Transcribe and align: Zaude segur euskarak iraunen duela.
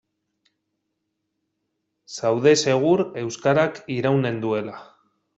Zaude 2.13 2.53
segur 2.61 3.03
euskarak 3.21 3.77
iraunen 3.97 4.41
duela. 4.47 4.75